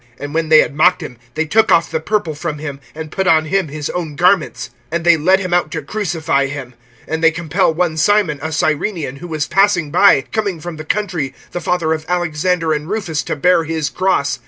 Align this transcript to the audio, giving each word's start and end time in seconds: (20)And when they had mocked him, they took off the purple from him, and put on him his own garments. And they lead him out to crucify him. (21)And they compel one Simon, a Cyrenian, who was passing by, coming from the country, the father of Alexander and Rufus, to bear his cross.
(20)And 0.19 0.33
when 0.33 0.49
they 0.49 0.61
had 0.61 0.73
mocked 0.75 1.03
him, 1.03 1.15
they 1.35 1.45
took 1.45 1.71
off 1.71 1.91
the 1.91 1.99
purple 1.99 2.33
from 2.33 2.57
him, 2.57 2.79
and 2.95 3.11
put 3.11 3.27
on 3.27 3.45
him 3.45 3.67
his 3.67 3.87
own 3.91 4.15
garments. 4.15 4.71
And 4.91 5.03
they 5.05 5.15
lead 5.15 5.39
him 5.41 5.53
out 5.53 5.69
to 5.73 5.83
crucify 5.83 6.47
him. 6.47 6.73
(21)And 7.07 7.21
they 7.21 7.29
compel 7.29 7.71
one 7.71 7.97
Simon, 7.97 8.39
a 8.41 8.51
Cyrenian, 8.51 9.17
who 9.17 9.27
was 9.27 9.45
passing 9.45 9.91
by, 9.91 10.21
coming 10.31 10.59
from 10.59 10.77
the 10.77 10.85
country, 10.85 11.35
the 11.51 11.61
father 11.61 11.93
of 11.93 12.03
Alexander 12.09 12.73
and 12.73 12.89
Rufus, 12.89 13.21
to 13.21 13.35
bear 13.35 13.63
his 13.63 13.91
cross. 13.91 14.39